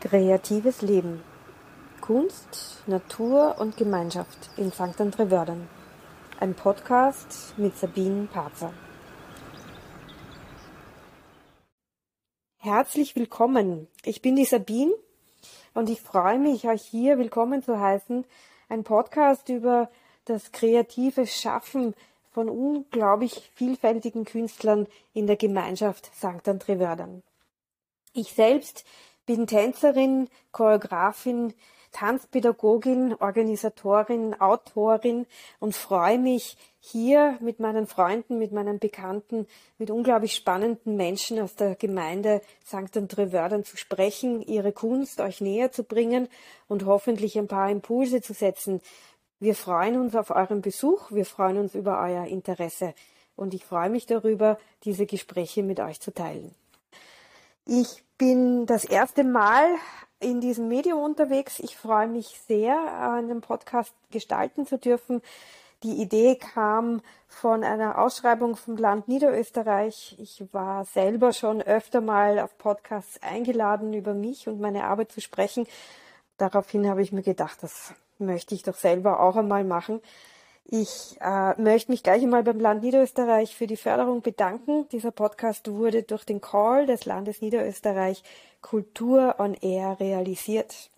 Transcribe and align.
Kreatives 0.00 0.80
Leben. 0.80 1.22
Kunst, 2.00 2.82
Natur 2.86 3.56
und 3.58 3.76
Gemeinschaft 3.76 4.48
in 4.56 4.72
St. 4.72 4.98
André-Wördern. 4.98 5.68
Ein 6.38 6.54
Podcast 6.54 7.52
mit 7.58 7.76
Sabine 7.76 8.26
Parzer. 8.32 8.72
Herzlich 12.56 13.14
willkommen. 13.14 13.88
Ich 14.02 14.22
bin 14.22 14.36
die 14.36 14.46
Sabine 14.46 14.94
und 15.74 15.90
ich 15.90 16.00
freue 16.00 16.38
mich, 16.38 16.66
euch 16.66 16.82
hier 16.82 17.18
willkommen 17.18 17.62
zu 17.62 17.78
heißen. 17.78 18.24
Ein 18.70 18.84
Podcast 18.84 19.50
über 19.50 19.90
das 20.24 20.50
kreative 20.50 21.26
Schaffen 21.26 21.94
von 22.30 22.48
unglaublich 22.48 23.50
vielfältigen 23.54 24.24
Künstlern 24.24 24.86
in 25.12 25.26
der 25.26 25.36
Gemeinschaft 25.36 26.06
St. 26.16 26.48
André-Wördern. 26.48 27.22
Ich 28.14 28.32
selbst 28.32 28.84
bin 29.30 29.46
Tänzerin, 29.46 30.28
Choreografin, 30.50 31.54
Tanzpädagogin, 31.92 33.14
Organisatorin, 33.14 34.34
Autorin 34.40 35.24
und 35.60 35.76
freue 35.76 36.18
mich 36.18 36.56
hier 36.80 37.38
mit 37.40 37.60
meinen 37.60 37.86
Freunden, 37.86 38.40
mit 38.40 38.50
meinen 38.50 38.80
Bekannten, 38.80 39.46
mit 39.78 39.92
unglaublich 39.92 40.34
spannenden 40.34 40.96
Menschen 40.96 41.38
aus 41.38 41.54
der 41.54 41.76
Gemeinde 41.76 42.42
St. 42.66 42.96
André-Wördern 42.96 43.62
zu 43.62 43.76
sprechen, 43.76 44.42
ihre 44.42 44.72
Kunst 44.72 45.20
euch 45.20 45.40
näher 45.40 45.70
zu 45.70 45.84
bringen 45.84 46.26
und 46.66 46.84
hoffentlich 46.84 47.38
ein 47.38 47.46
paar 47.46 47.70
Impulse 47.70 48.22
zu 48.22 48.32
setzen. 48.32 48.80
Wir 49.38 49.54
freuen 49.54 50.00
uns 50.00 50.16
auf 50.16 50.30
euren 50.30 50.60
Besuch, 50.60 51.12
wir 51.12 51.24
freuen 51.24 51.58
uns 51.58 51.76
über 51.76 52.00
euer 52.00 52.24
Interesse 52.24 52.94
und 53.36 53.54
ich 53.54 53.64
freue 53.64 53.90
mich 53.90 54.06
darüber, 54.06 54.58
diese 54.82 55.06
Gespräche 55.06 55.62
mit 55.62 55.78
euch 55.78 56.00
zu 56.00 56.12
teilen. 56.12 56.52
Ich 57.72 58.02
bin 58.18 58.66
das 58.66 58.84
erste 58.84 59.22
Mal 59.22 59.64
in 60.18 60.40
diesem 60.40 60.66
Medium 60.66 60.98
unterwegs. 60.98 61.60
Ich 61.60 61.76
freue 61.76 62.08
mich 62.08 62.40
sehr, 62.48 62.76
einen 63.00 63.42
Podcast 63.42 63.94
gestalten 64.10 64.66
zu 64.66 64.76
dürfen. 64.76 65.22
Die 65.84 66.02
Idee 66.02 66.34
kam 66.34 67.00
von 67.28 67.62
einer 67.62 67.98
Ausschreibung 67.98 68.56
vom 68.56 68.76
Land 68.76 69.06
Niederösterreich. 69.06 70.16
Ich 70.18 70.42
war 70.50 70.84
selber 70.84 71.32
schon 71.32 71.62
öfter 71.62 72.00
mal 72.00 72.40
auf 72.40 72.58
Podcasts 72.58 73.22
eingeladen, 73.22 73.94
über 73.94 74.14
mich 74.14 74.48
und 74.48 74.60
meine 74.60 74.82
Arbeit 74.82 75.12
zu 75.12 75.20
sprechen. 75.20 75.64
Daraufhin 76.38 76.88
habe 76.88 77.02
ich 77.02 77.12
mir 77.12 77.22
gedacht, 77.22 77.62
das 77.62 77.94
möchte 78.18 78.56
ich 78.56 78.64
doch 78.64 78.74
selber 78.74 79.20
auch 79.20 79.36
einmal 79.36 79.62
machen. 79.62 80.00
Ich 80.72 81.16
äh, 81.20 81.60
möchte 81.60 81.90
mich 81.90 82.04
gleich 82.04 82.22
einmal 82.22 82.44
beim 82.44 82.60
Land 82.60 82.84
Niederösterreich 82.84 83.56
für 83.56 83.66
die 83.66 83.76
Förderung 83.76 84.22
bedanken. 84.22 84.88
Dieser 84.90 85.10
Podcast 85.10 85.68
wurde 85.68 86.04
durch 86.04 86.24
den 86.24 86.40
Call 86.40 86.86
des 86.86 87.06
Landes 87.06 87.42
Niederösterreich 87.42 88.22
Kultur 88.60 89.34
on 89.40 89.54
Air 89.54 89.98
realisiert. 89.98 90.90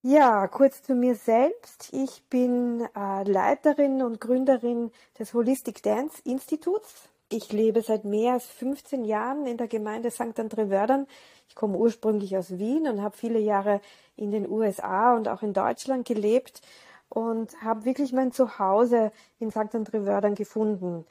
Ja, 0.00 0.48
kurz 0.48 0.82
zu 0.82 0.94
mir 0.94 1.16
selbst. 1.16 1.92
Ich 1.92 2.22
bin 2.30 2.88
äh, 2.96 3.24
Leiterin 3.24 4.00
und 4.00 4.22
Gründerin 4.22 4.90
des 5.18 5.34
Holistic 5.34 5.82
Dance 5.82 6.22
Instituts. 6.24 7.10
Ich 7.28 7.52
lebe 7.52 7.82
seit 7.82 8.06
mehr 8.06 8.34
als 8.34 8.46
15 8.46 9.04
Jahren 9.04 9.46
in 9.46 9.58
der 9.58 9.68
Gemeinde 9.68 10.10
St. 10.10 10.40
André-Wördern. 10.40 11.06
Ich 11.46 11.56
komme 11.56 11.76
ursprünglich 11.76 12.38
aus 12.38 12.56
Wien 12.56 12.88
und 12.88 13.02
habe 13.02 13.18
viele 13.18 13.38
Jahre 13.38 13.82
in 14.16 14.30
den 14.30 14.48
USA 14.48 15.14
und 15.14 15.28
auch 15.28 15.42
in 15.42 15.52
Deutschland 15.52 16.08
gelebt 16.08 16.62
und 17.08 17.62
habe 17.62 17.84
wirklich 17.84 18.12
mein 18.12 18.32
Zuhause 18.32 19.12
in 19.38 19.50
St. 19.50 19.74
André-Wördern 19.74 20.34
gefunden. 20.34 21.04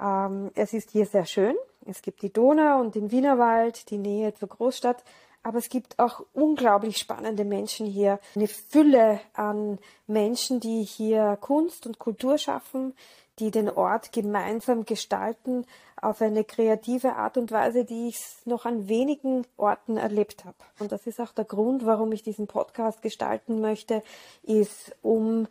Ähm, 0.00 0.50
es 0.54 0.72
ist 0.72 0.90
hier 0.90 1.06
sehr 1.06 1.26
schön. 1.26 1.56
Es 1.86 2.02
gibt 2.02 2.22
die 2.22 2.32
Donau 2.32 2.80
und 2.80 2.94
den 2.94 3.10
Wienerwald, 3.10 3.90
die 3.90 3.98
Nähe 3.98 4.34
zur 4.34 4.48
Großstadt. 4.48 5.04
Aber 5.42 5.58
es 5.58 5.68
gibt 5.68 5.98
auch 5.98 6.24
unglaublich 6.32 6.96
spannende 6.96 7.44
Menschen 7.44 7.86
hier. 7.86 8.18
Eine 8.34 8.48
Fülle 8.48 9.20
an 9.34 9.78
Menschen, 10.06 10.58
die 10.58 10.82
hier 10.82 11.36
Kunst 11.38 11.86
und 11.86 11.98
Kultur 11.98 12.38
schaffen, 12.38 12.94
die 13.38 13.50
den 13.50 13.68
Ort 13.68 14.12
gemeinsam 14.12 14.84
gestalten 14.84 15.66
auf 16.00 16.20
eine 16.20 16.44
kreative 16.44 17.16
Art 17.16 17.36
und 17.36 17.50
Weise, 17.50 17.84
die 17.84 18.08
ich 18.08 18.20
noch 18.44 18.64
an 18.64 18.88
wenigen 18.88 19.46
Orten 19.56 19.96
erlebt 19.96 20.44
habe. 20.44 20.56
Und 20.78 20.92
das 20.92 21.06
ist 21.06 21.20
auch 21.20 21.32
der 21.32 21.44
Grund, 21.44 21.86
warum 21.86 22.12
ich 22.12 22.22
diesen 22.22 22.46
Podcast 22.46 23.02
gestalten 23.02 23.60
möchte, 23.60 24.02
ist 24.42 24.94
um 25.02 25.48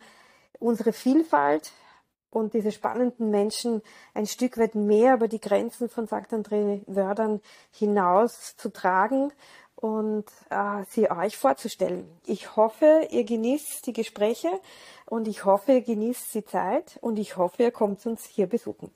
unsere 0.58 0.92
Vielfalt 0.92 1.72
und 2.30 2.52
diese 2.54 2.72
spannenden 2.72 3.30
Menschen 3.30 3.82
ein 4.12 4.26
Stück 4.26 4.58
weit 4.58 4.74
mehr 4.74 5.14
über 5.14 5.28
die 5.28 5.40
Grenzen 5.40 5.88
von 5.88 6.06
St. 6.06 6.32
André 6.32 6.82
Wördern 6.86 7.40
hinaus 7.70 8.56
zu 8.56 8.70
tragen 8.70 9.32
und 9.76 10.24
äh, 10.50 10.84
sie 10.88 11.10
euch 11.10 11.36
vorzustellen. 11.36 12.08
Ich 12.26 12.56
hoffe, 12.56 13.08
ihr 13.10 13.24
genießt 13.24 13.86
die 13.86 13.92
Gespräche 13.92 14.48
und 15.06 15.28
ich 15.28 15.44
hoffe, 15.44 15.72
ihr 15.72 15.82
genießt 15.82 16.34
die 16.34 16.44
Zeit 16.44 16.98
und 17.00 17.18
ich 17.18 17.36
hoffe, 17.36 17.64
ihr 17.64 17.70
kommt 17.70 18.04
uns 18.06 18.24
hier 18.24 18.46
besuchen. 18.46 18.90